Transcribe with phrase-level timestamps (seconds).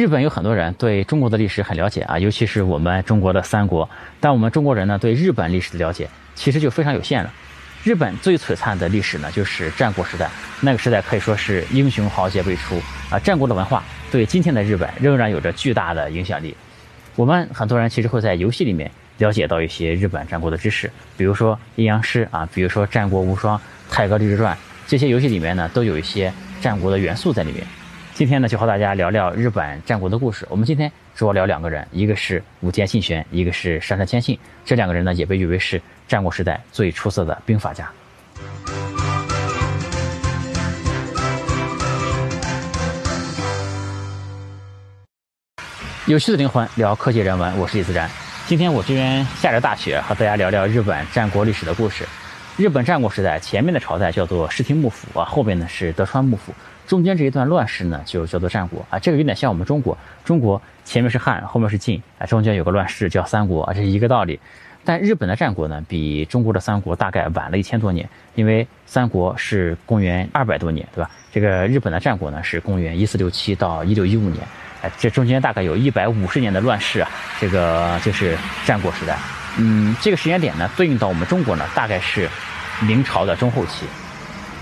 [0.00, 3.86] 日本有很多人对中国的历史很了解啊，尤其是我们中国的三国。
[4.18, 7.30] 但我们中国人呢，对日本历史的了解其实就非常有限了。
[7.84, 10.26] 日本最璀璨的历史呢，就是战国时代。
[10.62, 13.18] 那个时代可以说是英雄豪杰辈出啊。
[13.18, 16.56] 战国的文化对今天的日本仍然有着巨大的影响力。
[17.14, 23.60] 我们很多人其实会在游戏里面了解到一些日本战国的知识，比如说阴阳师啊，比如说战国无双、
[23.90, 24.56] 太阁立志传
[24.86, 27.66] 这些游戏里面呢，都有一些战国的元素在里面。
[28.14, 30.46] 今天呢，就和大家聊聊日本战国的故事。
[30.50, 34.38] 我们今天主要聊两个人，一个是武田信玄，一个是上杉谦信。
[34.64, 37.90] 这两个人呢，也被誉为是战国时代最出色的兵法家。
[46.06, 48.10] 有趣的灵魂聊科技人文，我是李自然。
[48.46, 52.06] 今天我这边下着大雪，和大家聊聊日本战国历史的故事。
[52.56, 56.52] 日本战国时代前面的朝代叫做室町幕府啊，后边呢是德川幕府。
[56.90, 64.40] 中间这一段乱世呢，就叫做战国啊，这个有点像我们中国，中国前面是汉，后面是晋啊，中间有个乱世叫三国啊，这是一个道理。
[64.84, 71.08] 但日本的战国呢，比中国的三国大概晚了一千多年，因为三国是公元二百多年，对吧？
[71.30, 74.44] 这个日本的战国呢是公元一四六七到一六一五年，
[74.82, 79.16] 哎，这中间大概有一百五十年的乱世啊，这个就是战国时代。
[79.60, 82.28] 嗯，这个时间点呢，对应到我们中国呢，大概是
[82.84, 83.86] 明朝的中后期。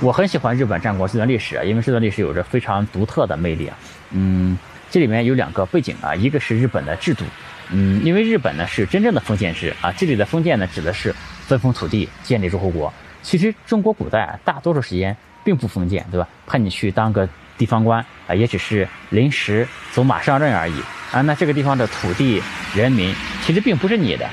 [0.01, 3.77] 我很喜欢日本战国这段历史啊，因为这段历史有着非常独特的魅力啊。
[4.13, 4.57] 嗯，
[4.89, 7.25] 这里面有两个背景啊，一个是日本的制度，
[7.73, 12.93] 嗯，因为日本呢是真正的封建制啊，这里的封建呢指的是分封土地、建立诸侯国。
[13.23, 16.29] 其实中国古代，大多数时间并不封建，对吧？
[16.47, 21.21] 派你去当个地方官啊，也只是临时走马上任而已啊。
[21.23, 22.41] 那这个地方的土地、
[22.73, 24.31] 人民其实并不是你的，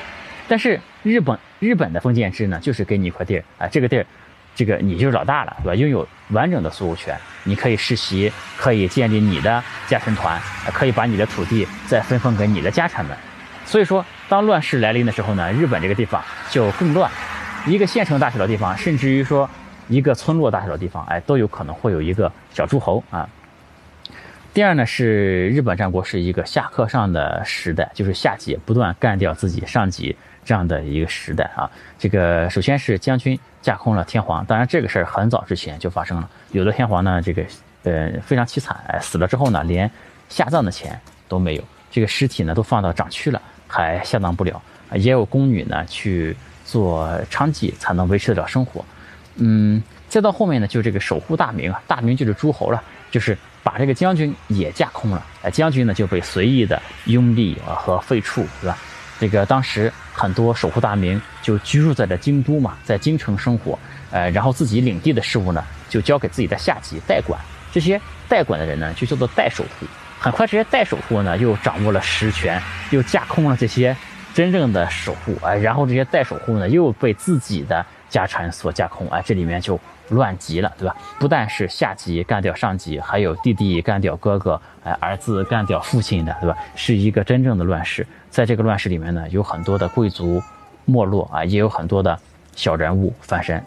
[0.47, 4.05] 但是日本日本的封建制呢，就是给你一块地儿啊，这个地儿。
[4.55, 5.75] 这个你就是老大了，对吧？
[5.75, 10.39] 拥有完整的所有权，你可以世袭，可以建立你的家臣团，
[10.73, 13.15] 可以把你的土地再分封给你的家臣们。
[13.65, 17.11] 所以说，当乱世来临的时候呢，日本这个地方就更乱。
[17.67, 19.49] 一个县城大小的地方，甚至于说
[19.89, 23.27] 一个村落大小的地方，哎，都有可能会有一个小诸侯啊。
[24.55, 31.69] 第二呢，是日本战国是一个下克上的时代，就是下级不断干掉自己上级这样的一个时代啊。
[31.99, 33.37] 这个首先是将军。
[33.61, 36.29] 架空了天皇，当然这个事儿很早之前就发生了。
[36.51, 37.43] 有的天皇呢，这个
[37.83, 39.89] 呃非常凄惨，哎死了之后呢，连
[40.29, 44.61] 下葬的钱都没有，这个尸体呢都放到长区了，还下葬不了。
[44.93, 48.85] 也有宫女呢去做娼妓才能维持得了生活。
[49.37, 58.77] 嗯，再到后面呢，就这个守护大明啊，大明就是诸侯了，就是把这个将军也架空了，哎将军呢就被随意的拥立啊和废黜，是吧？
[59.19, 63.79] 这个当时很多守护大名就居住在这京都嘛，在京城生活，
[64.11, 67.41] 呃，然后自己领地的事务呢就交给自己的下级代管，
[67.73, 67.99] 这些
[68.29, 69.87] 代管的人呢就叫做代守护。
[70.19, 72.61] 很快，这些代守护呢又掌握了实权，
[72.91, 73.97] 又架空了这些
[74.33, 77.83] 真正的守护，哎，然后这些代守护呢又被自己的
[78.15, 79.79] 家产所架空，哎，这里面就。
[80.09, 80.95] 乱极了，对吧？
[81.17, 86.55] 不但是下级干掉上级，还有弟弟干掉哥哥，哎，儿子干掉父亲的，对吧？
[86.75, 88.05] 是一个真正的乱世。
[88.29, 90.39] 在这个乱世里面呢，有很多的贵族
[90.85, 92.15] 没落啊，也有很多的
[92.55, 93.59] 小人物翻身。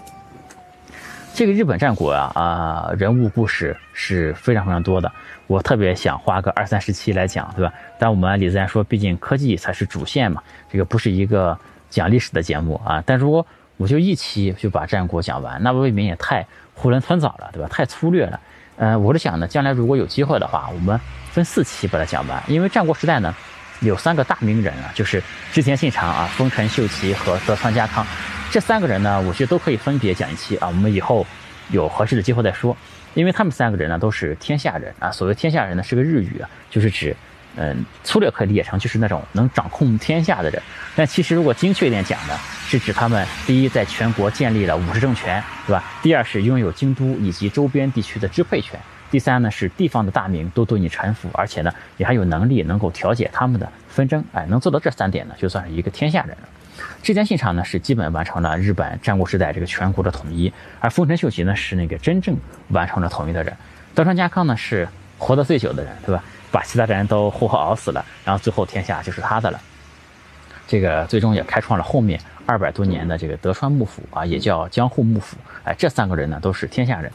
[1.34, 5.10] 这个日本战国啊啊，人物故事是非常非常多的。
[5.48, 7.74] 我特别想花个二三十期来讲，对吧？
[7.98, 11.58] 但我们李自然说，毕竟科技才是主线嘛，这个不是一个
[11.90, 13.02] 讲历史的节目啊。
[13.04, 13.44] 但如果
[13.78, 16.46] 我就一期就把战国讲完，那未免也太
[16.76, 17.68] 囫囵吞枣了，对吧？
[17.68, 18.38] 太粗略了。
[18.76, 21.00] 呃，我是想呢，将来如果有机会的话，我们
[21.30, 22.42] 分四期把它讲完。
[22.48, 23.34] 因为战国时代呢，
[23.80, 25.22] 有三个大名人啊，就是
[25.52, 28.04] 织田信长啊、丰臣秀吉和德川家康。
[28.50, 30.66] 这三个人呢，我觉得都可以分别讲一期啊。
[30.66, 31.24] 我们以后
[31.70, 32.76] 有合适的机会再说。
[33.14, 35.10] 因为他们三个人呢，都是天下人啊。
[35.10, 37.16] 所谓天下人呢，是个日语啊，就是指。
[37.56, 40.62] 嗯，粗略可以理解成就是那种能掌控天下的人，
[40.94, 42.38] 但其实如果精确一点讲呢，
[42.68, 45.82] 是指他们第一在全国建立了武士政权，对吧？
[46.02, 48.78] 第二是拥有京都以及周边地区的支配权，
[49.10, 56.48] 第三呢是地方的大名都对你臣服，而且呢也还有能力能够调解他们的纷争，哎，能做到这三点呢，就算是一个天下人了。
[57.02, 62.36] 织田信长呢是基本完成了日本战国时代这个全国的统一，而丰臣秀吉呢是那个真正
[62.68, 63.52] 完成了统一的人，
[63.94, 66.22] 德川家康呢是活得最久的人，对吧？
[66.50, 69.60] 把其他的人都活活熬死了，然后最后天下就是他的了。
[70.66, 75.36] 这个最终也开创了后面二百多年的这个德川幕府啊，也叫江户幕府。
[75.64, 77.10] 哎，这三个人呢都是天下人。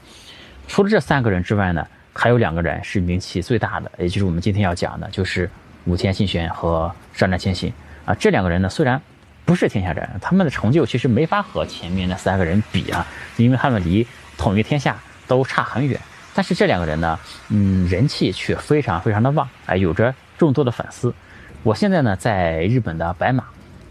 [0.68, 5.50] 除了这三个人之外呢，还有两个人是名气最大的，也就是我们今天要讲的，就是
[5.86, 7.72] 武田信玄和上杉谦信
[8.06, 8.16] 啊。
[8.16, 9.00] 这两个人呢虽然
[9.46, 13.06] 不是天下人，他们的成就其实没法和前面那三个人比啊，
[13.38, 14.98] 因为他们离统一天下
[15.28, 16.00] 都差很远。
[16.36, 17.20] 但是这两个人呢，
[17.50, 21.14] 嗯，人气却非常非常的旺，哎，有着众多的粉丝。
[21.62, 23.44] 我现在呢，在日本的白马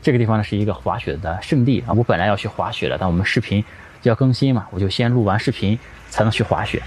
[0.02, 1.94] 这个地方呢，是一个滑雪的圣地啊。
[1.94, 3.64] 我本来要去滑雪的，但我们视频
[4.02, 5.78] 要更新嘛，我就先录完视频
[6.10, 6.82] 才能去滑雪。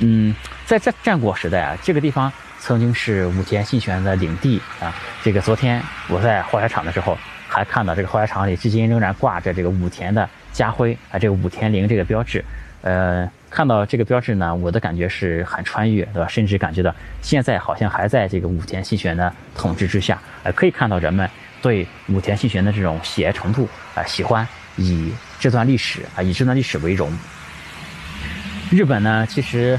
[0.00, 0.34] 嗯，
[0.66, 4.94] 在战战国时代啊，这个地方曾经是武田信玄的领地啊。
[5.22, 7.16] 这个昨天我在滑雪场的时候，
[7.48, 12.44] 还看到这个滑雪场里至今仍然挂着这个武田的家徽啊，这个武田陵这个标志，
[12.82, 13.26] 呃。
[13.50, 16.28] 看到这个标志呢，我的感觉是很穿越，对吧？
[16.28, 21.28] 甚至感觉到现在好像还在这个武田信玄的统治之下，呃，可以看到人们
[21.62, 24.46] 对武田信玄的这种喜爱程度，啊，喜欢
[24.76, 27.10] 以这段历史啊，以这段历史为荣。
[28.70, 29.78] 日本呢，其实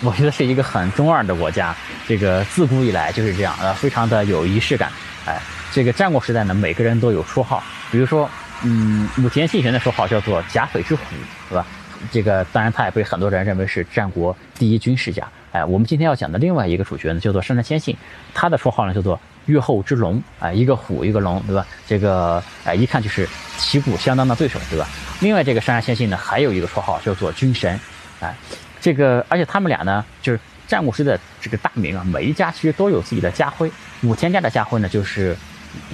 [0.00, 1.74] 我觉得是一个很中二的国家，
[2.06, 4.90] 这个自古以来就是这样，呃，非常的有仪式感。
[5.26, 5.36] 哎，
[5.72, 8.30] 这个战国时代呢，每个人都有绰号，比如说，
[8.62, 11.02] 嗯，武田信玄的绰号叫做甲斐之虎，
[11.50, 11.66] 对吧？
[12.10, 15.26] 这个当然，他也被很多人认为是战国第一军事家。
[15.50, 17.96] 哎，我们今天要讲的另外一个主角呢，叫做上杉谦信，
[18.34, 20.22] 他的绰号呢叫做越后之龙。
[20.38, 21.66] 啊，一个虎，一个龙，对吧？
[21.86, 24.86] 这个哎，一看就是旗鼓相当的对手，对吧？
[25.20, 27.80] 另外，这个上杉谦信呢，还有一个绰号叫做军神。
[28.20, 28.36] 哎，
[28.80, 33.70] 这个而且他们俩呢，就是战国时的这个大名啊，每一家其实都有自己的家徽。
[34.02, 35.34] 武田家的家徽呢，就是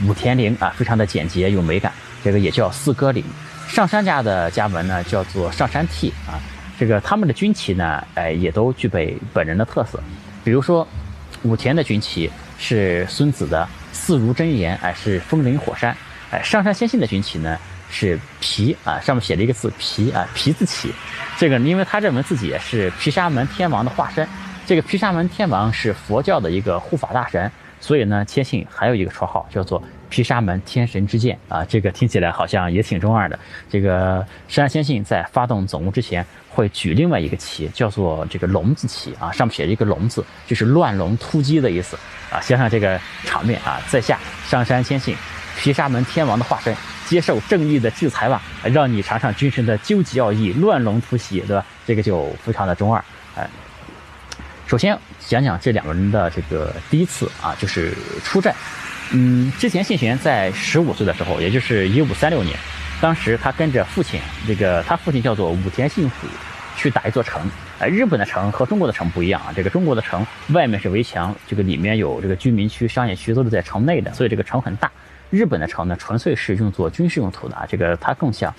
[0.04, 1.92] 武田陵啊，非常的简洁有美感，
[2.24, 3.24] 这个也叫四歌岭。
[3.68, 6.38] 上山家的家纹呢，叫做上山替啊，
[6.78, 9.98] 这个他们的军旗呢，哎，也都具备本人的特色。
[10.44, 10.86] 比如说，
[11.42, 15.96] 武田的军旗是孙子的四如真言，哎，是风林火山。
[16.30, 17.58] 哎，上山先信的军旗呢
[17.90, 20.92] 是皮啊，上面写了一个字皮啊，皮字旗。
[21.36, 24.26] 这个因为他认为自己也是毗沙门天王的化身，
[24.64, 27.50] 这个毗沙门天王是佛教的一个护法大神，
[27.80, 29.82] 所以呢，谦信还有一个绰号叫做。
[30.08, 33.38] 毗沙门天神之剑啊，这个听起来好像也挺中二的。
[33.70, 41.98] 这个山先信在发动总攻之前，会举另外一个旗，叫做这个龙字旗啊，上面写着一个龙字，就是乱龙突击的意思
[42.30, 42.40] 啊。
[42.40, 45.16] 想想这个场面啊，在下上山先信，
[45.58, 46.76] 毗沙门天王的化身，
[47.06, 51.64] 接受正义的制裁吧，让你尝尝军神的究极奥义，乱龙突袭，对吧？
[51.86, 53.04] 这个就非常的中二。
[53.36, 53.48] 哎，
[54.66, 57.92] 首先讲讲这两个人的这个第一次啊，就是
[58.22, 58.54] 出战。
[59.12, 62.56] 嗯，之前信玄在十五岁的时候，也就是一五三六年，
[63.00, 66.26] 当时他跟着父亲，这个他父亲叫做武田信虎，
[66.76, 67.48] 去打一座城。
[67.78, 74.90] 呃，日本的城和中国的城不一样啊，这个中国的城外面是围墙，这个里面有这个居民区、商业区，都是在城内的，所以这个城很大。
[75.30, 78.54] 日本的城呢，纯粹是用作军事用途的啊，这个它更像，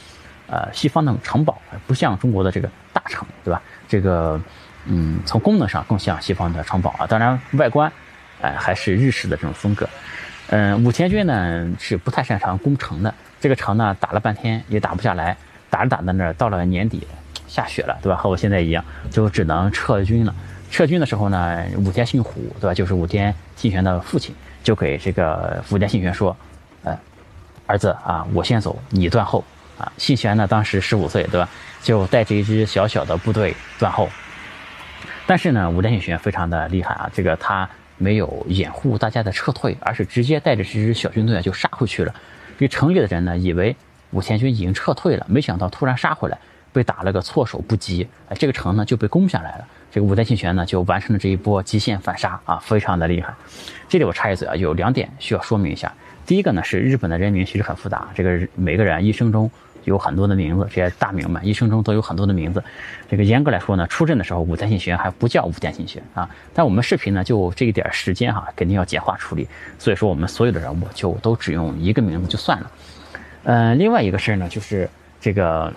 [0.48, 3.62] 呃，西方那种城堡，不像中国的这个大城，对吧？
[3.88, 4.39] 这个，
[4.86, 7.89] 嗯，从功能上更像西方的城堡啊，当然外观，
[8.41, 9.88] 哎，还是日式的这种风格。
[10.50, 13.13] 嗯，武田军呢是不太擅长攻城的。
[13.39, 15.36] 这个城呢打了半天也打不下来，
[15.69, 17.07] 打着打着那到了年底
[17.47, 18.15] 下雪了，对吧？
[18.15, 20.33] 和我现在一样，就只能撤军了。
[20.69, 22.74] 撤军的时候呢，武田信虎，对吧？
[22.74, 26.36] 就是武田信玄的父亲，就给这个武田信玄说
[26.83, 26.98] ：“呃，
[27.65, 29.44] 儿子啊，我先走，你断后
[29.80, 31.50] 啊。”信玄呢当时十五岁，对吧？
[31.81, 34.09] 就带着一支小小的部队断后。
[35.25, 37.68] 但是呢，武田信玄非常的厉害啊，这个他。
[37.97, 42.13] 没有掩护大家的撤退，而是直接带着这支小军队啊就杀回去了。
[42.57, 43.75] 这城里的人呢，以为
[44.12, 46.38] 武田军已经撤退了，没想到突然杀回来，
[46.71, 48.07] 被打了个措手不及。
[48.30, 49.68] 哎，这个城呢就被攻下来了。
[49.92, 53.33] 这个武田信玄呢就完成了这一波极限反杀啊，非常的厉害。
[53.88, 55.93] 这里我插一嘴啊，有两点需要说明一下。
[56.25, 59.50] 第一个呢是日本的人民其实很复杂，这个每个人一生中。
[59.86, 62.63] 有很多的名字，这些大名们一生中都有很多的名字。
[63.10, 66.30] 这个严格来说呢，出阵的时候五代信玄还不叫五代信玄啊。
[66.54, 69.48] 但我们视频呢，就这一点时间哈，肯定要简化处理。
[69.80, 72.72] 所以说，我们所有的人物就都只用一个名字就算了。
[73.44, 74.89] 嗯，另外一个事儿呢，就是
[75.22, 75.74] 这个。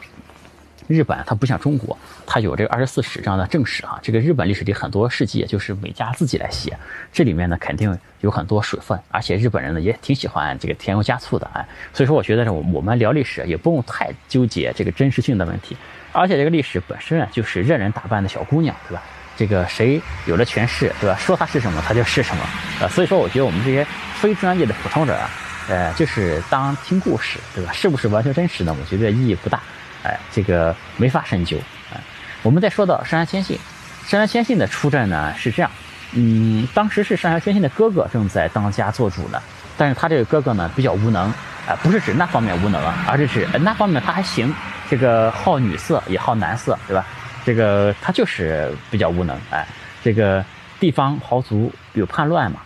[0.88, 4.00] 日本它不像中国，它有这个二十四史这样的正史啊。
[4.02, 6.76] 这个日本历史里很多事迹，也就是每家自己来写，
[7.12, 11.64] 这里面呢肯定有很多水分，而且日本人呢也挺喜欢这个添油加醋的哎。
[11.92, 15.76] 所以说，我觉得我我们聊历史也不用太纠结这个真实性的问题，
[16.12, 19.02] 而且这个历史本身啊就是任人打扮的小姑娘，对吧？
[19.36, 21.16] 这个谁有了权势，对吧？
[21.16, 22.42] 说他是什么，他就是什么。
[22.80, 25.30] 呃，所以说，我觉得我们这些非专业的普通人啊，
[25.68, 27.70] 呃，就是当听故事，对吧？
[27.72, 28.74] 是不是完全真实呢？
[28.80, 29.60] 我觉得意义不大。
[30.02, 31.56] 哎，这个没法深究。
[31.92, 32.00] 哎，
[32.42, 33.58] 我们再说到上杉谦信，
[34.06, 35.70] 上杉谦信的出战呢是这样，
[36.12, 39.40] 嗯，当时是上杉谦信的哥哥正在当家做主呢，
[39.76, 41.24] 但是他这个哥哥呢比较无能，
[41.66, 44.54] 啊，不是指那方面无能啊，而是指那方面他还行，
[44.88, 47.04] 这个好女色也好男色，对吧？
[47.44, 49.66] 这个他就是比较无能，哎，
[50.04, 50.44] 这个
[50.78, 52.60] 地方豪族有叛乱嘛，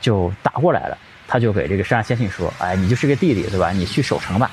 [0.00, 0.96] 就打过来了，
[1.28, 3.70] 他就给这个上杉谦信说，哎，你就是个弟弟，对吧？
[3.70, 4.50] 你去守城吧。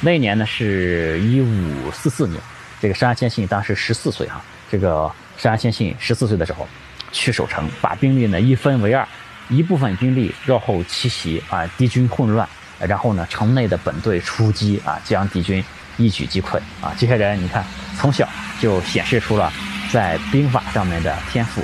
[0.00, 2.40] 那一年呢是一五四四年，
[2.80, 6.68] 这个山下谦信当时十四岁啊，这个山山先信十四岁的时候，
[7.12, 9.06] 去守城，把兵力呢一分为二，
[9.48, 12.46] 一部分兵力绕后奇袭啊，敌军混乱，
[12.78, 15.64] 然后呢城内的本队出击啊，将敌军
[15.96, 16.94] 一举击溃啊。
[16.98, 17.64] 这些人你看，
[17.98, 18.28] 从小
[18.60, 19.50] 就显示出了
[19.90, 21.62] 在兵法上面的天赋。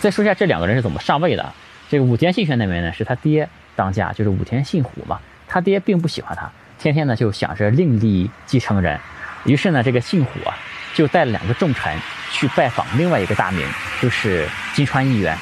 [0.00, 1.52] 再说一下这两个人是怎么上位的。
[1.88, 5.20] 这个武田信玄那边呢，是他爹当家，就是武田信虎嘛。
[5.56, 9.00] 他爹并不喜欢他，天天呢就想着另立继承人。
[9.46, 10.54] 于是呢，这个信虎啊，
[10.92, 11.98] 就带了两个重臣
[12.30, 13.66] 去拜访另外一个大名，
[14.02, 15.34] 就是金川义元。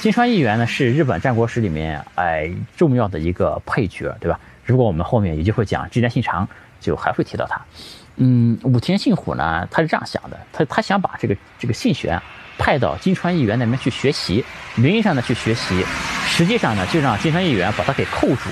[0.00, 4.38] 金川义元呢，是日本战国史里面哎重要的一个配角，对吧？
[4.66, 6.46] 如果我们后面有机会讲织田信长，
[6.78, 7.58] 就还会提到他。
[8.16, 12.20] 嗯，武田信虎呢，他是这样想的，他他想把这个这个信玄。
[12.56, 14.44] 派到金川议员那边去学习，
[14.74, 15.82] 名义上呢去学习，
[16.26, 18.50] 实际上呢就让金川议员把他给扣住，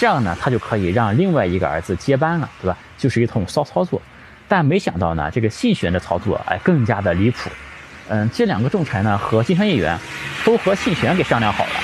[0.00, 2.74] 这样呢他就可以让另外一个儿子接班了，对吧？
[2.96, 4.00] 就是一通骚操作。
[4.48, 7.50] 但没想到呢，这个信玄的操作哎更加的离谱。
[8.08, 9.98] 嗯，这两个重臣呢和金川议员
[10.42, 11.80] 都和信玄给商量好了，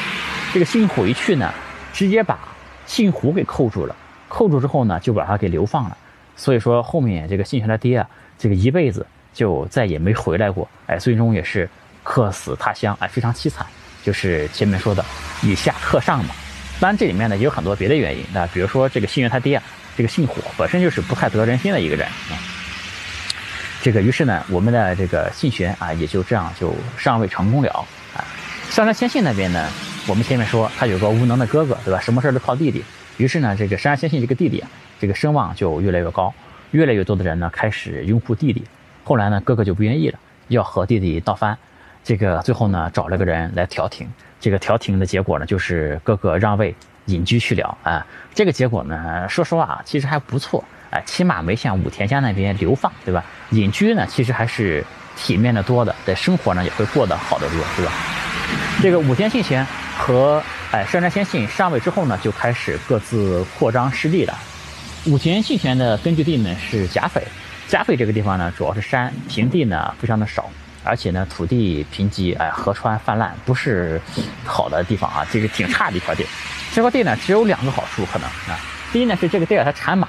[0.54, 1.52] 这个信虎一去呢，
[1.92, 2.38] 直接把
[2.86, 3.94] 信虎给扣住了，
[4.30, 5.96] 扣住之后呢就把他给流放了。
[6.36, 8.08] 所以说后面这个信玄的爹啊，
[8.38, 9.06] 这个一辈子。
[9.36, 11.68] 就再也没回来过，哎，最终也是
[12.02, 13.66] 客死他乡，哎，非常凄惨。
[14.02, 15.04] 就是前面说的
[15.42, 16.34] 以下克上嘛。
[16.78, 19.62] 当然这里面呢也有很多别的原因，那比如说这个信源他爹啊，
[19.96, 22.36] 这个姓火本身就是不太得人心的一个人啊。
[23.82, 28.24] 这个于是呢，我们的这个信玄啊也就这样就上位成功了啊。
[28.68, 29.68] 上山先信那边呢，
[30.06, 32.00] 我们前面说他有个无能的哥哥，对吧？
[32.00, 32.84] 什么事都靠弟弟。
[33.16, 34.68] 于是呢，这个上山先信这个弟弟啊，
[35.00, 36.34] 这个声望就越来越高，
[36.72, 38.62] 越来越多的人呢开始拥护弟弟。
[39.04, 40.18] 后来呢，哥哥就不愿意了，
[40.48, 41.56] 要和弟弟闹翻。
[42.04, 44.06] 这个最后呢，找了个人来调停。
[44.40, 46.74] 这个调停的结果呢，就是各个让位
[47.06, 47.76] 隐居去了。
[47.82, 50.64] 啊，这个结果呢，说实话啊，其实还不错。
[50.90, 53.24] 哎，起码没像武田家那边流放，对吧？
[53.50, 54.84] 隐居呢，其实还是
[55.16, 57.92] 体面的多的，在生活呢也会过得好得多，对吧？
[58.80, 59.66] 这个武田信玄
[59.98, 64.38] 和哎山山先信上位之后呢，就开始各自扩张势力了。
[65.06, 67.22] 武田信玄的根据地呢是甲斐。
[67.66, 70.48] 甲斐这个地方呢，主要是山，平地呢非常的少，
[70.86, 74.00] 而且呢土地贫瘠，哎，河川泛滥，不是
[74.44, 76.24] 好的地方啊，这个挺差的一块地。
[76.72, 78.58] 这块地呢只有两个好处可能啊，
[78.92, 80.08] 第一呢是这个地儿它产马，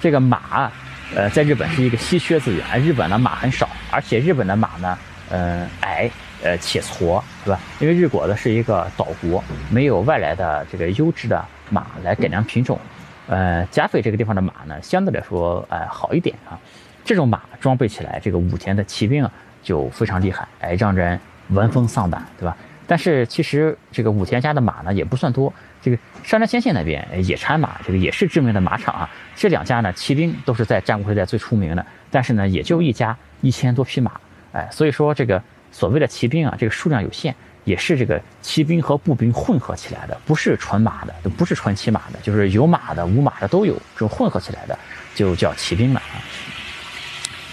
[0.00, 0.70] 这个马，
[1.14, 4.98] 呃，在日本是一个稀缺资源，日本的马很少，而且日本的马呢，
[5.30, 6.10] 呃，矮，
[6.42, 7.60] 呃，且矬，对吧？
[7.78, 12.78] 因为日国的是一个岛国，没有外来的这个优质的马来改良品种。
[13.26, 16.58] 呃，加菲这个地方的马呢，相对来说，呃，好一点啊。
[17.04, 22.56] 这种马装备起来，这个武田的骑兵啊，就非常厉害，哎，让人闻风丧胆，对吧？
[22.86, 25.52] 但是其实这个武田家的马呢，也不算多。
[25.82, 29.10] 这个山山先线那边也产马，这个也是知名的马场啊。
[29.34, 34.12] 这两家呢，骑兵都是在战国时代最出名的，但是呢，也就一家一千多匹马，
[34.52, 37.34] 哎，所以说这个所谓的骑兵啊，这个数量有限。
[37.64, 44.76] 也是这个骑兵和步兵混合起来的，不是纯马的，不是纯骑马的，就是有马的、无马的都有，这种混合起来的
[45.14, 46.16] 就叫骑兵了啊。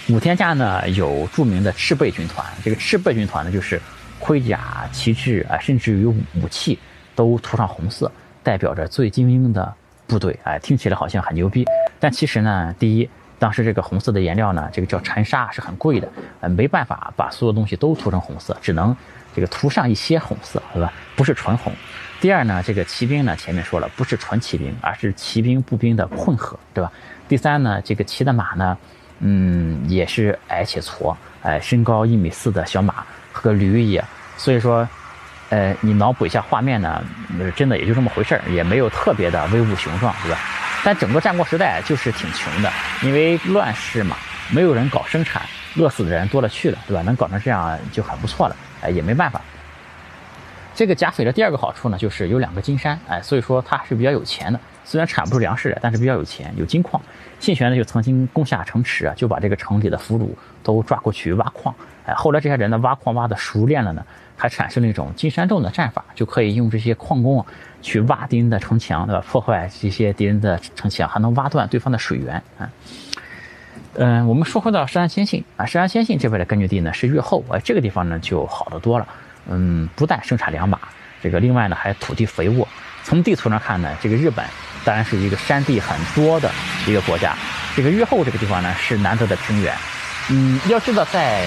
[0.08, 3.80] 武田家呢有著名的赤背军团，这个赤背军团呢就是
[4.18, 6.78] 盔甲、旗帜啊，甚至于武器
[7.14, 8.10] 都涂上红色，
[8.42, 9.70] 代表着最精英的
[10.06, 11.66] 部队，哎，听起来好像很牛逼，
[12.00, 16.08] 但其实呢，第一，当时这个红色的颜料呢，这个叫沉沙，是很贵的，
[16.40, 18.96] 呃，没办法把所有东西都涂成红色，只能。
[19.34, 20.92] 这个涂上一些红色，对吧？
[21.14, 21.72] 不是纯红。
[22.20, 26.90] 第二呢，这个骑兵呢，前面说了，不是纯骑兵，而是骑兵步兵的混合，对吧？
[27.28, 28.76] 第三呢，这个骑的马呢，
[29.20, 34.04] 嗯，也是矮且矬，哎，身高一米四的小马和驴一样。
[34.36, 34.88] 所以说，
[35.50, 37.02] 呃，你脑补一下画面呢，
[37.56, 40.38] 真的也就这么回事儿，也没有特别的威武雄壮，对吧？
[40.84, 42.72] 但整个战国时代就是挺穷的，
[43.02, 44.16] 因为乱世嘛，
[44.52, 45.42] 没有人搞生产，
[45.76, 47.02] 饿死的人多了去了，对吧？
[47.02, 48.56] 能搞成这样就很不错了。
[48.82, 49.40] 哎，也没办法。
[50.76, 54.60] 这个贾斐的第二个好处呢，就是有两个金山，哎，所以说他是比较有钱的。
[54.88, 57.00] 虽然产不出粮食来，但是比较有钱，有金矿。
[57.38, 60.30] 信玄呢就曾经攻下城池啊，就把这个城里的俘虏
[60.62, 61.74] 都抓过去挖矿。
[62.06, 64.02] 哎，后来这些人呢挖矿挖的熟练了呢，
[64.34, 67.44] 还产生了一种金山洞的战法，就可以用这些矿工
[67.82, 69.22] 去挖敌人的城墙，对吧？
[69.30, 72.70] 破坏这些敌人的城墙，还能挖断对方的水源啊。
[73.94, 79.06] 嗯，我们说回到山安先信啊，山安先信这边的根据地呢是越后，哎，这个地方呢就好得多了。
[79.50, 80.78] 嗯，不但生产良马，
[81.22, 82.66] 这个另外呢还土地肥沃。
[83.04, 84.44] 从地图上看呢，这个日本
[84.88, 86.50] 当然是一个山地很多的
[86.86, 87.36] 一个国家。
[87.76, 89.74] 这个越后这个地方呢是难得的平原。
[90.30, 91.46] 嗯，要知道在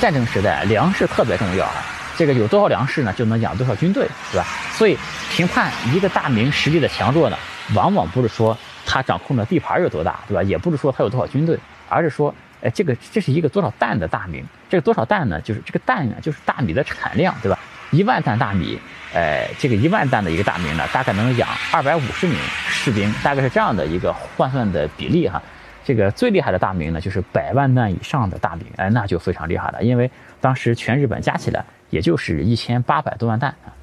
[0.00, 1.84] 战争时代，粮食特别重要啊。
[2.16, 4.44] 这个有多少粮食呢，就能养多少军队，对吧？
[4.72, 4.98] 所以
[5.30, 7.38] 评判一个大名实力的强弱呢，
[7.74, 10.42] 往往不是说他掌控的地盘有多大，对吧？
[10.42, 11.56] 也不是说他有多少军队。
[11.88, 14.44] 而是说哎，这个这是一个多少担的大名？
[14.68, 15.40] 这个多少担呢？
[15.42, 17.56] 就是这个担呢，就是大米的产量，对吧？
[17.92, 18.80] 一万担大米，
[19.12, 22.36] 呃，这个一万担的一个大名呢，大概能养二百五十名
[22.68, 25.42] 士兵，大概是这样的一个换算的比例哈。
[25.84, 33.74] 这个最厉害的大名呢，就是百万担以上的大名，哎，那就非常厉害了，因为当时全日本加起来也就是一千八百多万担啊。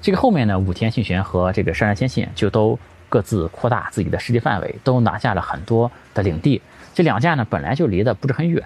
[0.00, 2.78] 这个后面呢，武田信玄和这个山山先信就都
[3.08, 6.62] 各自扩大自己的势力范围，都拿下了很多的领地。
[6.94, 8.62] 这两家呢，本来就离得不是很远，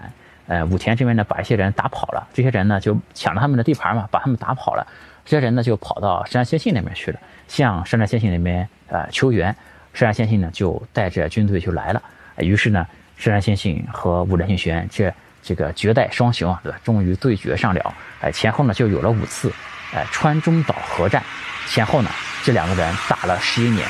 [0.49, 4.87] 呃，武田这边呢，把一些人打跑了，这些人呢就抢了他们的地盘嘛，把他们打跑了，
[5.25, 9.55] 这些人呢就跑到山山先信那边去了，向山山先信那边呃求援。
[9.95, 12.03] 山山先信呢就带着军队就来了，
[12.39, 12.87] 于是呢，
[13.19, 15.13] 山山先信和武田信玄这
[15.43, 16.79] 这个绝代双雄啊，对吧？
[16.83, 19.53] 终于对决上了，哎，前后呢就有了五次。
[19.95, 21.23] 哎，川中岛合战
[21.69, 22.09] 前后呢，
[22.43, 23.87] 这两个人打了十一年。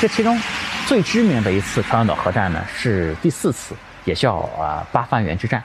[0.00, 0.40] 这其中
[0.86, 5.60] 最知名的一次川中岛合战呢，是第四次，也叫啊八幡原之战。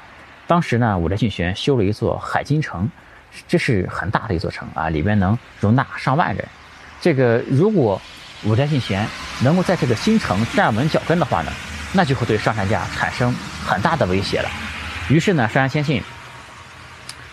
[0.47, 2.89] 当时呢，武田信玄修了一座海津城，
[3.47, 6.47] 这是很大的一座城啊，里边能容纳上万人。
[6.99, 8.01] 这个如果
[8.43, 9.07] 武田信玄
[9.43, 11.51] 能够在这个新城站稳脚跟的话呢，
[11.93, 13.33] 那就会对上杉家产生
[13.65, 14.49] 很大的威胁了。
[15.09, 16.01] 于是呢，上杉谦信。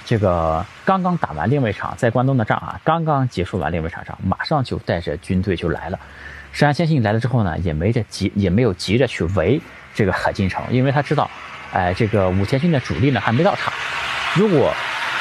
[0.05, 6.01] 这个刚刚打完另外一场在关东的仗啊，刚刚结束完另外一场仗，马上就带着军队就来了。
[6.51, 9.61] 山山先信来了之后呢，也没着急，也没有急着去围
[9.95, 11.31] 这个海津城，因为他知道，
[11.75, 13.71] 哎，这个武田军的主力呢还没到场。
[14.35, 14.75] 如果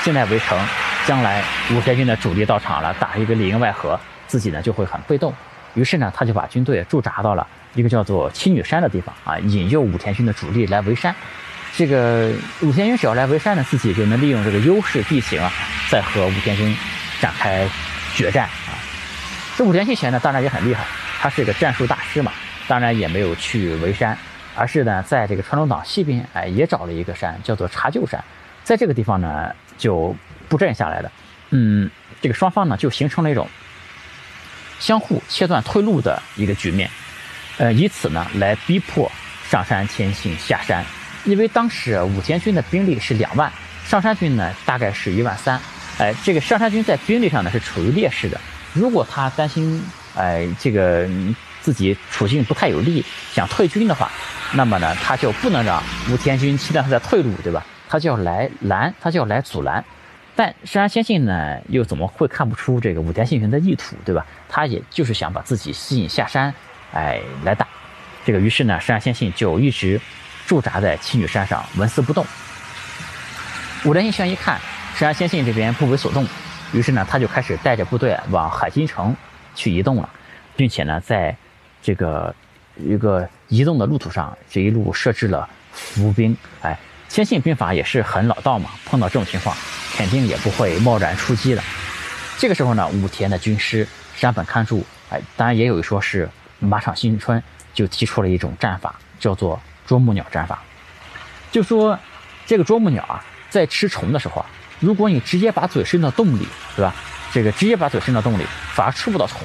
[0.08, 0.58] 现在围城，
[1.06, 5.34] 将来武田军的主力到场了，打一个里应外合，自己呢就会很被动。
[5.74, 11.14] 于是呢，他就把军队驻扎到了一个叫做七女山的地方啊，引诱武田军的主力来围山。
[11.76, 15.52] 这个武田军只要来围山呢，自己就能利用这个优势地形啊，
[15.92, 16.74] 再和武田军
[17.20, 17.68] 展开
[18.16, 18.72] 决战啊。
[19.58, 20.86] 这武田信玄呢，当然也很厉害，
[21.20, 22.32] 他是一个战术大师嘛，
[22.66, 24.18] 当然也没有去围山，
[24.56, 28.24] 而是呢，在这个川中岛西边，哎，也找了一个山，叫做茶臼山，
[28.64, 30.16] 在这个地方呢，就
[30.50, 31.12] 布阵下来的。
[31.50, 31.90] 嗯，
[32.22, 33.48] 这个双方呢，就形成了一种
[34.80, 36.90] 相互切断退路的一个局面，
[37.58, 39.10] 呃，以此呢，来逼迫
[39.50, 40.84] 上山谦信下山。
[41.26, 43.52] 因为当时武田军的兵力是两万，
[43.86, 45.60] 上山军呢大概是一万三，
[45.98, 48.40] 哎，这个上山军在兵力上呢是处于劣势的。
[48.74, 49.84] 如果他担心，
[50.16, 51.08] 哎，这个
[51.62, 54.12] 自己处境不太有利，想退军的话，
[54.54, 57.66] 那么呢他就不能让武田军切断他的退路，对吧？
[57.88, 59.84] 他就要来拦，他就要来阻拦。
[60.36, 64.26] 但上山先信呢又怎么会看不出这个武田信玄的意图，对吧？
[64.48, 66.54] 他也就是想把自己吸引下山，
[66.94, 67.68] 哎，来打。
[68.26, 70.00] 这个于是呢，上山先信就一直。
[70.46, 72.26] 驻扎在七女山上，纹丝不动。
[73.84, 74.58] 武田信玄一看
[74.96, 76.26] 山山先信这边不为所动，
[76.72, 79.14] 于是呢，他就开始带着部队往海津城
[79.56, 80.10] 去移动了，
[80.56, 81.36] 并且呢，在
[81.82, 82.34] 这个
[82.78, 86.34] 一个移动的路途上，这一路设置了伏兵。
[86.62, 89.56] 哎，先信兵法也是很老道嘛，碰到这种情况，
[89.96, 91.64] 肯定也不会贸然出击的。
[92.38, 97.42] 这个时候呢，武田的军师山本勘助，哎，当然也有一说是马场新春，
[97.74, 99.60] 就提出了一种战法，叫做。
[99.88, 100.62] 啄木鸟战法，
[101.50, 101.98] 就说
[102.46, 104.46] 这个啄木鸟啊，在吃虫的时候啊，
[104.82, 106.94] 如果你直接把嘴伸到洞里，对吧？
[107.32, 108.44] 这个直接把嘴伸到洞里，
[108.74, 109.40] 反而吃不到虫。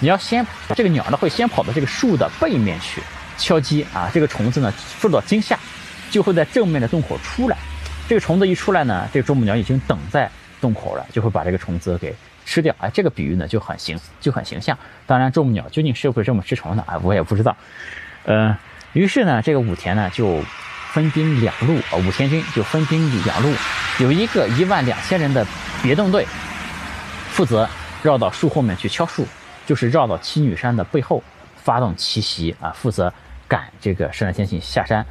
[0.00, 3.02] 你要先这个鸟呢，会先跑到这个树的背面去
[3.36, 5.58] 敲击啊，这个虫子呢受到惊吓，
[6.10, 7.56] 就会在正面的洞口出来。
[8.08, 12.14] 这个虫子一出来呢，这个啄木鸟已经等在洞口了，就会把这个虫子给
[12.44, 12.74] 吃掉。
[12.78, 14.78] 哎，这个比喻呢就很形就很形象。
[15.06, 17.56] 当然，啄木鸟究竟是不是这么吃虫的啊，我也不知道。
[18.24, 18.56] 嗯。
[18.92, 20.42] 于是呢，这个武田呢就
[20.92, 23.52] 分兵两路啊，武田军就分兵两路，
[23.98, 25.46] 有一个一万两千人的
[25.82, 26.26] 别动队，
[27.28, 27.68] 负责
[28.02, 29.26] 绕到树后面去敲树，
[29.66, 31.22] 就是绕到七女山的背后
[31.62, 33.12] 发动奇袭啊，负责
[33.46, 35.04] 赶这个山山先信下山。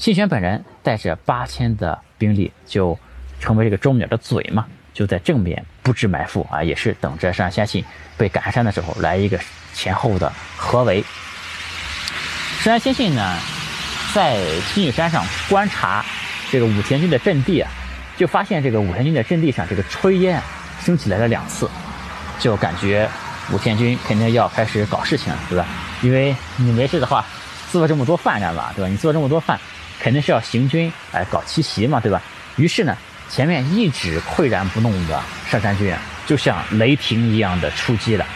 [0.00, 2.98] 信玄本人带着八千的兵力，就
[3.38, 7.84] 成为这个啄木鸟的嘴嘛，就在正面布置埋伏啊，也是等着山山先信
[8.16, 9.38] 被赶下山的时候来一个
[9.74, 11.04] 前后的合围。
[12.62, 13.36] 山山先信呢，
[14.14, 16.02] 在七女山上观察
[16.50, 17.70] 这个武田军的阵地啊，
[18.16, 20.40] 就发现这个武田军的阵地上这个炊烟
[20.82, 21.68] 升起来了两次，
[22.38, 23.06] 就感觉
[23.52, 25.66] 武田军肯定要开始搞事情了，对吧？
[26.00, 27.22] 因为你没事的话，
[27.70, 28.88] 做这么多饭干嘛，对吧？
[28.88, 29.60] 你做这么多饭，
[30.00, 32.22] 肯定是要行军哎搞奇袭嘛，对吧？
[32.56, 32.96] 于是呢，
[33.28, 35.94] 前面一直岿然不动的上山军
[36.26, 38.26] 就像雷霆一样的出击了，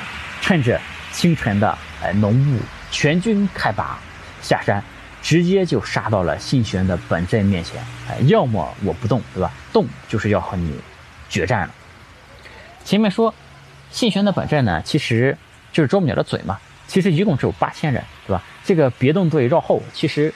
[0.40, 0.80] 趁着
[1.12, 3.98] 清晨的哎浓雾，全军开拔。
[4.42, 4.84] 下山，
[5.22, 7.82] 直接就杀到了信玄的本阵面前。
[8.10, 9.50] 哎，要么我不动，对吧？
[9.72, 10.78] 动就是要和你
[11.30, 11.70] 决战了。
[12.84, 13.34] 前面说，
[13.90, 15.34] 信玄的本阵呢，其实
[15.72, 16.58] 就是啄木鸟的嘴嘛。
[16.86, 18.42] 其实一共只有八千人，对吧？
[18.66, 20.32] 这个别动队绕后，其实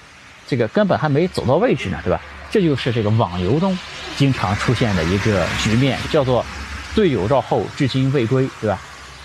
[0.48, 2.20] 这个根本还没走到位置呢，对吧？
[2.50, 3.76] 这就是这个网游中
[4.16, 6.44] 经常出现的一个局面，叫做
[6.94, 8.80] 队友绕后至今未归，对吧？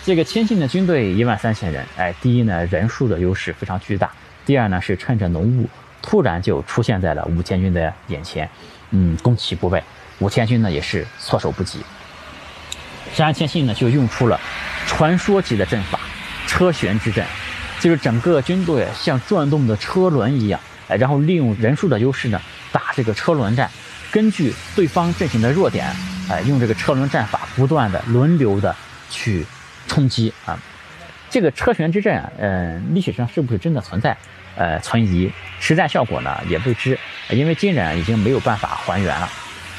[0.05, 4.11] 这个千信的军队一万三千人，哎，第一呢人数的优势非常巨大，
[4.45, 5.69] 第二呢是趁着浓雾
[6.01, 8.49] 突然就出现在了五千军的眼前，
[8.91, 9.81] 嗯，攻其不备，
[10.19, 11.79] 五千军呢也是措手不及。
[13.13, 14.37] 山山千信呢就用出了
[14.85, 15.97] 传说级的阵法
[16.45, 17.25] 车旋之阵，
[17.79, 20.59] 就是整个军队像转动的车轮一样，
[20.97, 23.69] 然后利用人数的优势呢打这个车轮战，
[24.11, 25.85] 根据对方阵型的弱点，
[26.29, 28.75] 哎，用这个车轮战法不断的轮流的
[29.09, 29.45] 去。
[29.85, 30.57] 冲击啊！
[31.29, 34.15] 这个车旋之阵啊，嗯，历史上是不是真的存在？
[34.55, 35.29] 呃，存疑。
[35.59, 36.97] 实战效果呢也未知，
[37.29, 39.29] 因为今人已经没有办法还原了。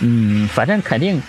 [0.00, 1.22] 嗯，反正肯定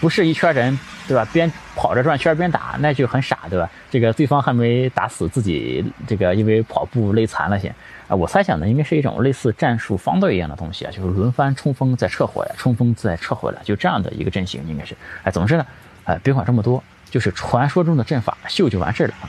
[0.00, 1.26] 不是一圈人，对吧？
[1.32, 3.70] 边跑着转圈边打，那就很傻，对吧？
[3.90, 7.74] 这个对方还没打死自己，这个因为跑步累残了先。
[8.08, 14.96] 啊，我猜想呢，应该是一种类似战术方队一样的东西啊，就是轮番冲锋再撤回来，冲锋再撤回来，就这样的一个阵型应该是。
[15.22, 15.66] 哎，总之呢，
[16.04, 16.82] 哎，别管这么多。
[17.10, 19.26] 就是传说中的阵法秀就完事了啊！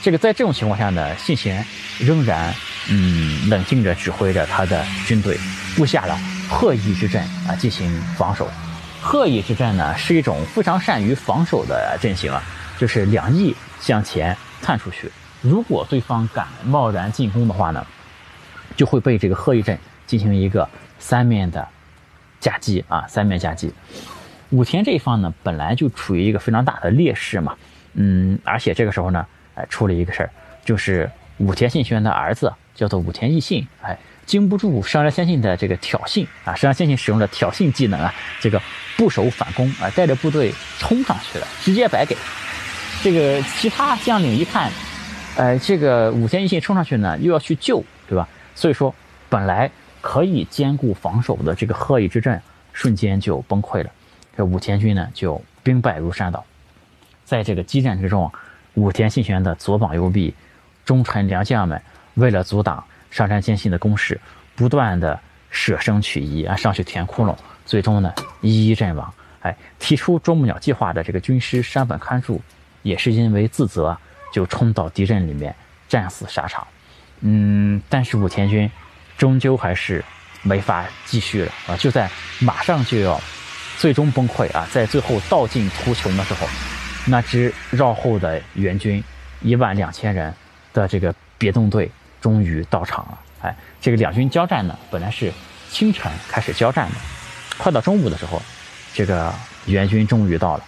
[0.00, 1.62] 这个在这种情况下呢，信贤
[1.98, 2.50] 仍然
[2.88, 5.38] 嗯冷静着指挥着他的军队，
[5.76, 8.48] 布下了鹤翼之阵啊进行防守。
[9.04, 12.42] 鹤翼之战呢是一种非常善于防守的阵型啊，
[12.78, 15.10] 就是两翼向前探出去，
[15.42, 17.86] 如果对方敢贸然进攻的话呢，
[18.76, 20.66] 就会被这个鹤翼阵进行一个
[20.98, 21.68] 三面的
[22.40, 23.74] 夹击啊，三面夹击。
[24.48, 27.54] 武田这一方呢，本来就处于一个非常大的劣势嘛，
[27.92, 30.30] 嗯，而且这个时候呢，哎，出了一个事儿，
[30.64, 38.60] 就是武田信玄的儿子叫做武田义信，哎，经不住上杉谦信的这个挑衅啊，上杉谦信使用了挑衅技能啊，这个
[38.96, 42.16] 不守反攻啊，带着部队冲上去了，直接白给。
[43.02, 44.70] 这个其他将领一看，
[45.36, 48.28] 哎，这个武田义信冲上去呢，又要去救，对吧？
[48.54, 48.94] 所以说，
[49.28, 52.40] 本来可以兼顾防守的这个鹤翼之阵，
[52.72, 53.90] 瞬间就崩溃了。
[54.36, 56.44] 这武田军呢就兵败如山倒，
[57.24, 58.32] 在这个激战之中，
[58.74, 60.34] 武田信玄的左膀右臂、
[60.84, 61.80] 忠臣良将们
[62.14, 62.82] 为了阻挡
[63.14, 64.20] 上杉谦信的攻势，
[64.56, 69.14] 不断的舍生取义啊，上去填窟窿，最终呢一一阵亡。
[69.38, 72.42] 哎，提出啄木鸟计划的这个军师山本勘助，
[72.82, 73.96] 也是因为自责，
[74.32, 75.54] 就冲到敌阵里面
[75.88, 76.66] 战死沙场。
[77.20, 78.68] 嗯，但是武田军
[79.16, 80.04] 终究还是
[80.42, 83.20] 没法继续了啊，就在马上就要。
[83.76, 84.66] 最终崩溃啊！
[84.70, 86.46] 在最后道尽途穷的时候，
[87.08, 89.02] 那支绕后的援军
[89.42, 90.32] 一万两千人
[90.72, 91.90] 的这个别动队
[92.24, 93.18] 终于到场了。
[93.42, 95.30] 哎，这个两军交战呢，本来是
[95.68, 96.94] 清晨开始交战的，
[97.58, 98.40] 快到中午的时候，
[98.94, 99.30] 这个
[99.66, 100.64] 援军终于到了。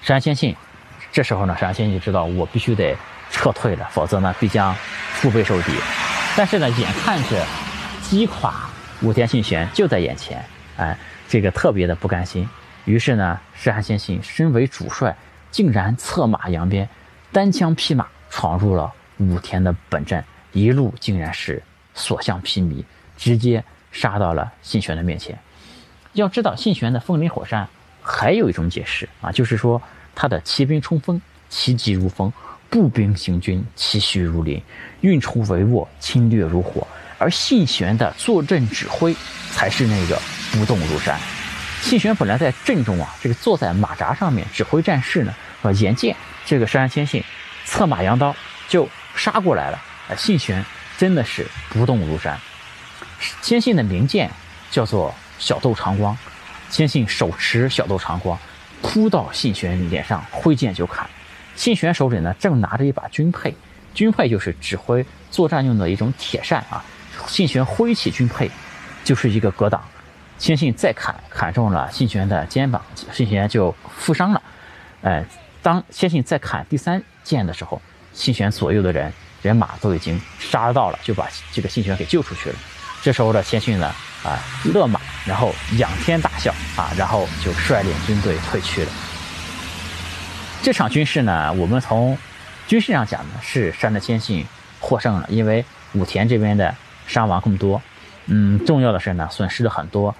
[0.00, 0.56] 山先信
[1.12, 2.96] 这时候呢，山先信知道我必须得
[3.30, 4.74] 撤退了，否则呢必将
[5.12, 5.72] 腹背受敌。
[6.34, 7.44] 但是呢，眼看着
[8.00, 8.54] 击垮
[9.02, 10.42] 武田信玄就在眼前，
[10.78, 10.96] 哎。
[11.28, 12.48] 这个特别的不甘心，
[12.84, 15.16] 于是呢，石汉先信身为主帅，
[15.50, 16.88] 竟然策马扬鞭，
[17.32, 21.62] 单枪匹马闯入了武田的本阵，一路竟然是
[21.94, 22.84] 所向披靡，
[23.16, 25.38] 直接杀到了信玄的面前。
[26.12, 27.68] 要知道，信玄的风林火山
[28.02, 29.80] 还有一种解释啊，就是说
[30.14, 32.30] 他的骑兵冲锋，骑疾如风；
[32.70, 34.60] 步兵行军，其虚如林；
[35.00, 36.86] 运筹帷幄，侵略如火。
[37.18, 39.14] 而信玄的坐镇指挥，
[39.50, 40.20] 才是那个。
[40.52, 41.18] 不动如山。
[41.82, 47.22] 信玄本来在阵中啊，这个坐在马扎上面指挥战士呢，啊，眼见这个山千信
[47.66, 48.34] 策马扬刀
[48.68, 50.64] 就杀过来了，啊，信玄
[50.98, 52.38] 真的是不动如山。
[53.40, 54.30] 千信的名剑
[54.70, 56.16] 叫做小豆长光，
[56.70, 58.38] 千信手持小豆长光，
[58.82, 61.08] 扑到信玄脸上挥剑就砍。
[61.54, 63.54] 信玄手里呢正拿着一把军佩，
[63.94, 66.84] 军佩就是指挥作战用的一种铁扇啊。
[67.26, 68.50] 信玄挥起军佩，
[69.02, 69.82] 就是一个格挡。
[70.38, 74.42] 千信再砍，砍中了信玄的肩膀，信玄就负伤了。
[75.00, 75.24] 哎，
[75.62, 77.80] 当千信再砍第三剑的时候，
[78.16, 82.56] 信玄左右的人人马都已经杀到了，就把这个信玄给救出去了。
[83.02, 83.86] 这时候的谦逊呢，
[84.24, 84.40] 啊，
[84.74, 88.90] 勒马，然后仰天大笑啊，然后就率领军队退去了。
[90.62, 92.18] 这场军事呢，我们从
[92.66, 94.44] 军事上讲呢，是山的千信
[94.80, 96.74] 获胜了，因为武田这边的
[97.06, 97.80] 伤亡更多。
[98.26, 100.12] 嗯，重要的是呢，损失了很多。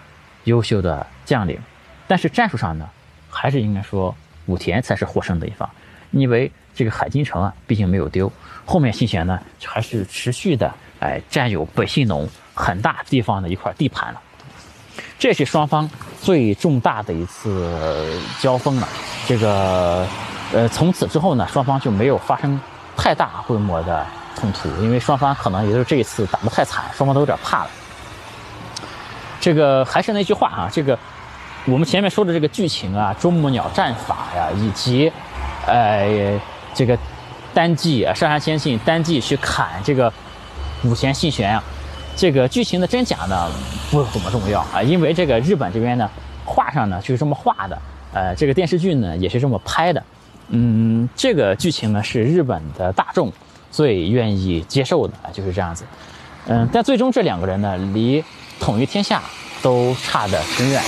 [0.45, 1.59] 优秀的将领，
[2.07, 2.89] 但是战术上呢，
[3.29, 5.69] 还是应该说武田才是获胜的一方，
[6.13, 8.31] 因为这个海津城啊，毕竟没有丢。
[8.65, 14.21] 后面信贤呢，还是持续的哎占有北信农很大地方的一块地盘了。
[15.19, 15.89] 这是双方
[16.21, 18.87] 最重大的一次交锋了。
[19.27, 20.07] 这个
[20.53, 22.61] 呃，从此之后呢，双方就没有发生
[22.97, 27.71] 太大规模的冲突，因为双方可能也就是这一次打得太惨，双方都有点怕了。
[29.41, 30.99] 这个还是那句话啊，这个
[31.65, 35.11] 我们前面说的这个剧情啊，啄木鸟战法呀，以及
[35.67, 36.39] 呃
[36.77, 36.97] 这个
[37.53, 40.12] 单骑啊，上杉谦信单骑去砍这个
[40.85, 41.65] 武田信玄啊，
[42.15, 43.51] 这个剧情的真假呢
[43.91, 46.09] 不怎么重要啊，因为这个日本这边呢
[46.45, 47.77] 画上呢就是这么画的，
[48.12, 50.01] 呃，这个电视剧呢也是这么拍的，
[50.51, 53.33] 嗯，这个剧情呢是日本的大众
[53.73, 55.85] 最愿意接受的啊，就是这样子，
[56.47, 58.23] 嗯，但最终这两个人呢离。
[58.59, 59.23] 统一天下
[59.61, 60.83] 都差得很远。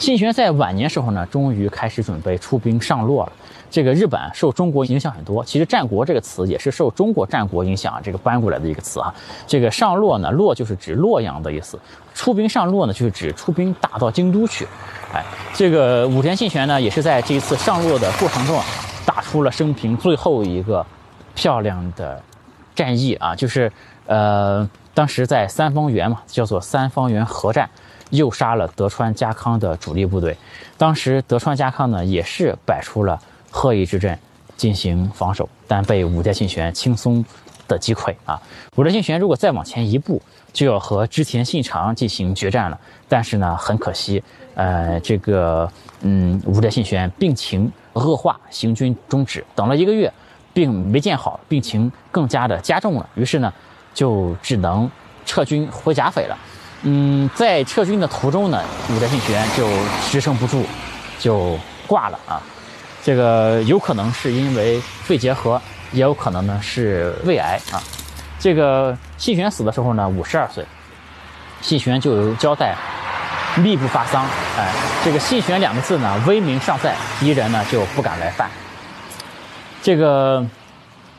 [0.00, 3.32] 信玄在晚年时候呢，终于开始准备出兵上洛了。
[3.70, 9.14] 这个日本受中国影响很多，其实“战国”这个词也是受中国战国影响这个搬过来的一个词啊。
[9.46, 11.78] 这个上洛呢，洛就是指洛阳的意思，
[12.14, 14.66] 出兵上洛呢，就是指出兵打到京都去。
[15.12, 18.64] 哎，这个武田信玄呢，也是在这一次上洛的过程中啊，
[19.04, 20.84] 打出了生平最后一个
[21.34, 22.22] 漂亮的
[22.74, 23.70] 战役啊，就是
[24.06, 24.68] 呃。
[24.94, 27.70] 当时在三方原嘛，叫做三方原合战，
[28.10, 30.36] 诱杀了德川家康的主力部队。
[30.76, 33.16] 当时德川家康呢，也是摆出了
[33.50, 34.18] 鹤翼之阵
[34.56, 37.24] 进行防守，但被武田信玄轻松
[37.66, 38.40] 的击溃啊。
[38.76, 40.20] 武田信玄如果再往前一步，
[40.52, 42.78] 就要和织田信长进行决战了。
[43.08, 44.22] 但是呢，很可惜，
[44.54, 49.44] 呃，这个嗯，武田信玄病情恶化，行军终止。
[49.54, 50.12] 等了一个月，
[50.52, 53.08] 病没见好，病情更加的加重了。
[53.14, 53.52] 于是呢。
[53.94, 54.88] 就只能
[55.26, 56.38] 撤军回甲斐了。
[56.82, 58.62] 嗯，在撤军的途中呢，
[58.94, 59.66] 武田信玄就
[60.08, 60.62] 支撑不住，
[61.18, 62.40] 就挂了啊。
[63.08, 65.58] 这个有可能是因为肺结核，
[65.92, 67.80] 也有可能呢是胃癌啊。
[68.38, 70.62] 这个信玄死的时候呢，五十二岁。
[71.62, 72.76] 信玄就交代，
[73.56, 74.26] 密不发丧。
[74.58, 74.70] 哎，
[75.02, 78.50] 这个信玄两个字呢，威名尚在，敌人呢就不敢来犯。
[79.80, 80.46] 这个。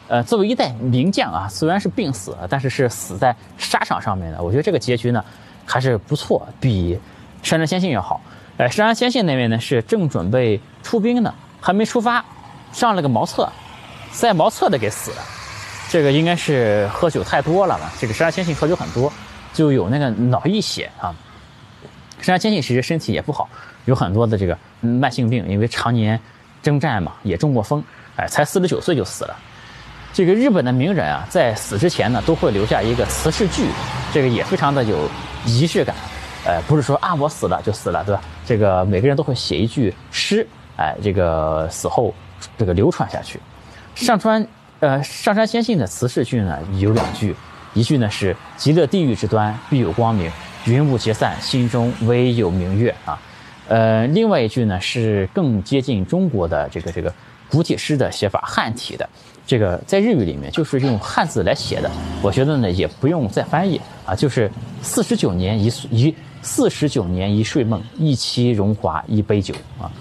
[0.10, 4.40] 呃，作为一代名将啊，虽然是病死，但是是死在沙场上面的。
[4.44, 5.26] 我觉得这个结局呢，
[5.66, 7.00] 还是不错，比
[7.42, 8.22] 山山先信要好。
[8.58, 12.24] 哎，山山先信那边呢是正准备出兵呢，还没出发，
[12.72, 13.50] 上了个茅厕，
[14.12, 15.18] 塞茅厕的给死了。
[15.90, 17.92] 这个应该是喝酒太多了吧？
[18.00, 19.12] 这个山山先信喝酒很多，
[19.54, 21.14] 就有那个脑溢血啊。
[22.20, 23.50] 山山先信其实身体也不好，
[23.86, 26.20] 有很多的这个慢性病，因为常年
[26.62, 27.84] 征战嘛，也中过风，
[28.16, 29.36] 哎，才四十九岁就死了。
[30.14, 33.70] 这个日本的名人啊，在死之前呢，都会留下一个辞世句，
[34.14, 35.10] 这个也非常的有
[35.46, 35.96] 仪式感。
[36.46, 38.22] 呃，不是说啊我死了就死了，对吧？
[38.46, 40.48] 这个每个人都会写一句诗，
[40.80, 42.14] 哎，这个死后
[42.58, 43.38] 这个流传下去。
[43.96, 44.48] 上川
[44.80, 47.36] 呃上山先信的辞世句呢有两句，
[47.74, 50.32] 一句呢是极乐地狱之端必有光明，
[50.66, 53.20] 云雾结散，心中唯有明月啊。
[53.68, 57.14] 呃，另外一句呢是更接近中国的这个这个
[57.52, 59.08] 古体诗的写法，汉体的。
[59.46, 64.50] 这个在日语里面就是用汉字来写的，我觉得呢也不用再翻译啊，就是
[64.82, 69.92] 四十九年一一四十九年一睡梦，一期荣华一杯酒啊。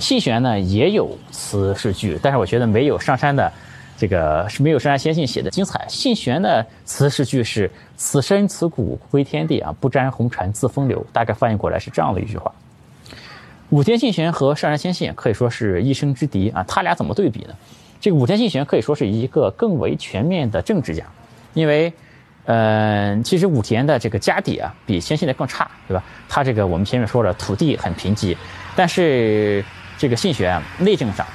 [0.00, 3.52] 信玄呢也有词是句，但是我觉得没有上山的
[3.96, 5.84] 这个是没有上山先信写的精彩。
[5.88, 12.50] 信玄的词是句是此身此骨归天地啊，不沾红尘自风流，大概翻译过来是这样的一句话。
[13.68, 17.54] 武田信玄和上山先信可以说是一生之敌啊，他俩怎么对比呢？
[18.00, 21.04] 这个武田信玄可以说是一个更为全面的政治家，
[21.52, 21.92] 因为，
[22.46, 26.02] 呃，其实武田的这个家底啊，比先信的更差，对吧？
[26.26, 28.34] 他这个我们前面说了，土地很贫瘠，
[28.74, 29.62] 但是
[30.00, 31.26] 这个信玄内政上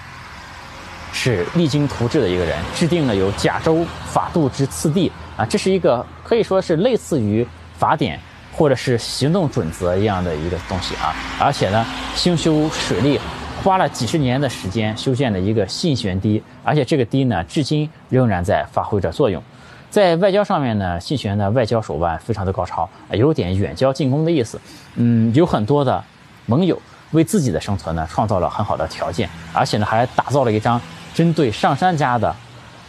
[1.13, 7.45] 是励精图治的一个人，制定了有甲州法度之次第啊，这是一个可以说是类似于
[7.78, 8.19] 法典
[8.51, 13.19] 或者是行动准则一样的一个东西啊，而且呢，兴修水利。
[13.63, 19.41] 花了几十年的时间修建了一个信玄堤，而且这个堤呢，至今仍然在发挥着作用。
[19.89, 24.60] 在外交上面呢，信玄的外交手腕非常的高超，有点远交近攻的意思。
[24.95, 26.04] 嗯，有很多的
[26.45, 26.80] 盟友，
[27.12, 30.80] 为自己的生存呢创造了很好的条件，而且呢还打造了一张
[31.13, 32.36] 针对上山家的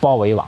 [0.00, 0.46] 包围网。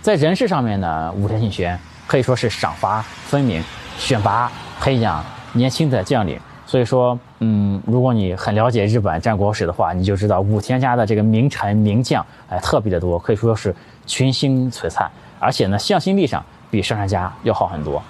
[0.00, 3.62] 在人事上面呢，武田信玄可以说是赏罚分明，
[3.98, 6.40] 选拔培养年轻的将领。
[6.66, 13.74] 所以说，嗯，如果你很了解日本战国史的话，你就知道武田家的这个名臣名将，哎，特别的多，可以说是
[14.06, 15.10] 群星璀璨。
[15.40, 18.00] 而且呢，向心力上比上山家要好很多。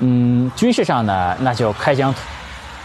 [0.00, 2.12] 嗯，军事上呢，那就开疆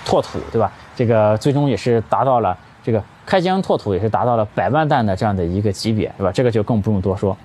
[0.06, 0.72] 拓土，对吧？
[0.96, 6.32] 这个最终也是达到了这个开疆拓土，也是达到了百万弹的这样的一个级别，是吧？
[6.32, 7.36] 这个就更不用多说。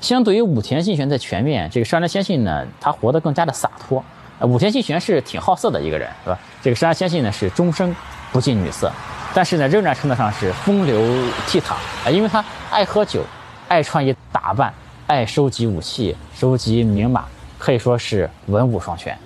[0.00, 4.04] 相对于武田信玄的全面，这个上杉谦信呢，他活得更加的洒脱。
[4.40, 6.38] 武田信玄是挺好色的一个人，是吧？
[6.60, 7.94] 这个山田先信呢是终生
[8.32, 8.92] 不近女色，
[9.32, 11.00] 但是呢仍然称得上是风流
[11.46, 11.72] 倜傥
[12.04, 13.22] 啊，因为他爱喝酒，
[13.68, 14.74] 爱穿衣打扮，
[15.06, 17.24] 爱收集武器，收集名马，
[17.58, 19.16] 可以说是文武双全。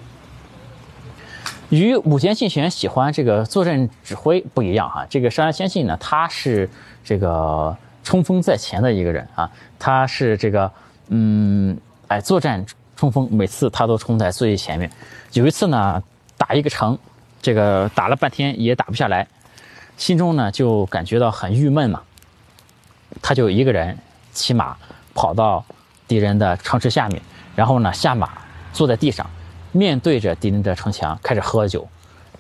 [1.71, 6.69] 与武田信玄喜欢这个坐镇指挥不一样哈，这个山山先信呢，他是
[7.05, 10.71] 这个冲锋在前的一个人啊，他是这个
[11.09, 11.77] 嗯，
[12.07, 12.65] 哎，作战
[12.97, 14.91] 冲锋，每次他都冲在最前面。
[15.33, 16.03] 有一次呢，
[16.39, 16.99] 打一个城，
[17.43, 19.27] 这个打了半天也打不下来，
[19.99, 22.01] 心中呢就感觉到很郁闷嘛，
[23.21, 23.97] 他就一个人
[24.33, 24.75] 骑马
[25.15, 25.63] 跑到
[26.07, 27.21] 敌人的城池下面，
[27.55, 28.31] 然后呢下马
[28.73, 29.29] 坐在地上。
[29.73, 31.87] 面对着敌人的城墙开始喝酒，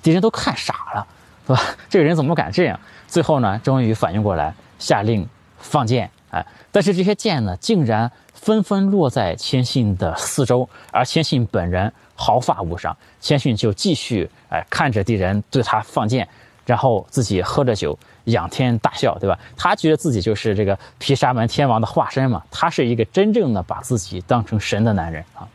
[0.02, 1.06] 敌人都看傻了，
[1.46, 1.60] 是吧？
[1.88, 2.78] 这个人怎么敢这样？
[3.06, 5.26] 最后呢，终于反应过来，下令
[5.58, 6.10] 放箭。
[6.30, 12.94] 哎，但是这些箭呢，竟然纷纷落在千信的四周，而千信本人毫发无伤。
[13.18, 16.28] 千信就继续哎看着敌人对他放箭，
[16.66, 19.38] 然后自己喝着酒，仰天大笑，对吧？
[19.56, 25.48] 他觉得自己就是这个毗沙门天王的化身嘛，他是一个真正的把自己当成神的男人啊。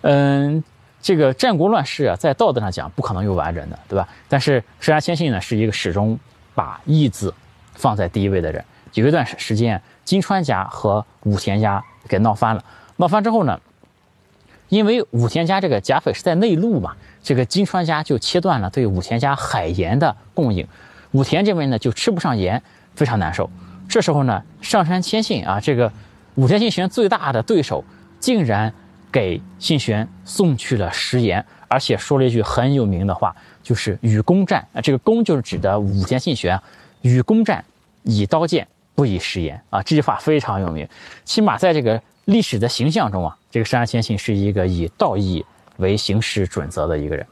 [0.00, 0.64] 嗯。
[1.04, 4.08] 这个战国乱世啊，在道德上讲不可能有完人的，对吧？
[4.26, 6.18] 但是石山千信呢，是一个始终
[6.54, 7.34] 把义字
[7.74, 8.64] 放在第一位的人。
[8.94, 12.64] 有一段时间，金川家和武田家给闹翻了。
[12.96, 13.60] 闹翻之后呢，
[14.70, 20.66] 因为武田家这个甲斐是在内陆嘛，这个金川家就切断了对武田家海盐的供应。
[21.10, 22.62] 武田这边呢，就吃不上盐，
[22.94, 23.50] 非常难受。
[23.86, 25.92] 这时候呢，上山千信啊，这个
[26.36, 27.84] 武田信玄最大的对手，
[28.18, 28.72] 竟然。
[29.14, 36.60] 给信玄送去了食盐，而且说了一句很有名的话，就是“与公战”啊，这个“公”就是指的武田信玄
[37.02, 37.64] ，“与公战，
[38.02, 40.88] 以刀剑，不以食盐”啊，这句话非常有名。
[41.24, 45.46] 起码在这个历史的形象中啊，这个山山千信是一个以道义
[45.76, 47.24] 为行事准则的一个人。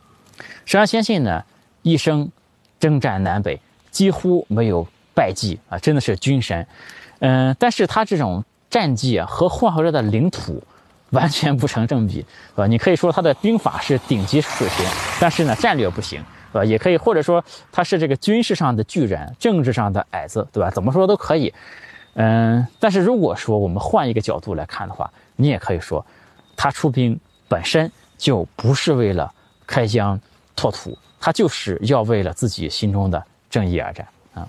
[0.64, 1.44] 山山千信呢，
[1.82, 2.30] 一生
[2.78, 3.58] 征战南北，
[3.90, 6.64] 几乎没有败绩啊，真的是军神。
[7.18, 10.62] 嗯，但是他这种战绩啊，和混合着的领土。
[11.12, 14.86] 完全不成正比，呃，你可以说他的兵法是顶级水平，
[15.20, 16.22] 但是呢，战略不行，
[16.52, 20.70] 呃，也可以或者说他是这个军事上的巨人，政治上的矮子，对吧？
[20.70, 21.52] 怎么说都可以，
[22.14, 26.04] 嗯，但是如果说我们换一个角度来看的话，你也可以说，
[26.56, 29.30] 他出兵本身就不是为了
[29.66, 30.18] 开疆
[30.56, 34.48] 拓土，他就是要为了自己心中的正义而战啊。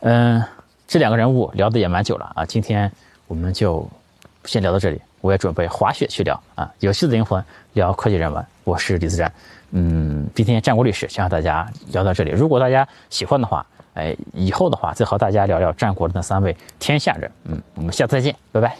[0.00, 0.44] 嗯，
[0.86, 2.92] 这两个人物聊的也蛮久了啊，今天
[3.26, 3.88] 我们就。
[4.44, 6.72] 先聊到这里，我也准备滑雪去聊啊！
[6.80, 9.32] 有趣的灵魂聊科技人文，我是李自然。
[9.70, 12.30] 嗯，今天战国历史先和大家聊到这里。
[12.30, 17.30] 如果大家喜欢的话，哎，以后的话再和大家聊聊战国的那三位天下人。
[17.44, 18.76] 嗯，我们下次再见，拜拜！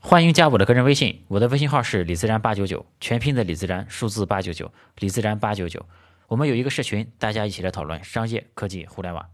[0.00, 5.84] 欢迎加我的个人微信，我的微信号是李自然八九九，全拼的李自然，数字八九九，李自然八九九。
[6.28, 9.24] 我们有一个社群，大家一起来讨论商业、科技、互联网。